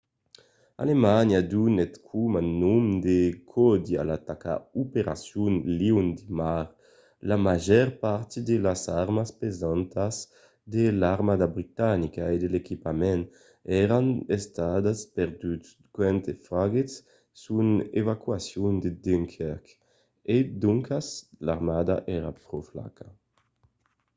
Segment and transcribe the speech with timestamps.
[0.83, 3.19] alemanha donèt coma nom de
[3.51, 6.65] còdi a l’ataca operacion leon de mar”.
[7.29, 10.15] la màger part de las armas pesantas
[10.73, 13.23] de l’armada britanica e de l'equipament
[13.81, 14.85] èran estat
[15.15, 16.89] perduts quand faguèt
[17.43, 17.67] son
[18.01, 19.65] evacuacion de dunkirk
[20.33, 21.07] e doncas
[21.45, 23.07] l’armada èra pro flaca